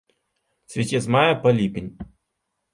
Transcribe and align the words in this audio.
Цвіце 0.71 1.03
з 1.07 1.15
мая 1.17 1.33
па 1.45 1.55
ліпень. 1.61 1.95